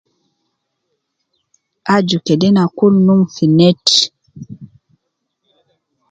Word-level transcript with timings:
Aju 1.95 2.17
kede 2.25 2.47
na 2.55 2.63
kul 2.77 2.93
num 3.05 3.21
fi 3.33 3.45
neti 3.57 3.99